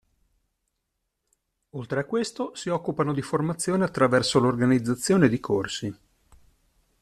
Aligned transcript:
Oltre 1.73 1.99
a 1.99 2.05
questo, 2.05 2.55
si 2.55 2.69
occupano 2.69 3.13
di 3.13 3.21
formazione 3.21 3.83
attraverso 3.83 4.39
l'organizzazione 4.39 5.29
di 5.29 5.39
corsi. 5.39 5.95